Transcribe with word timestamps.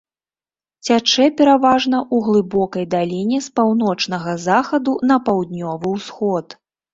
Цячэ 0.87 1.25
пераважна 1.41 1.97
ў 2.01 2.17
глыбокай 2.29 2.85
даліне 2.95 3.37
з 3.49 3.53
паўночнага 3.61 4.31
захаду 4.47 4.97
на 5.13 5.21
паўднёвы 5.29 5.87
ўсход. 5.95 6.59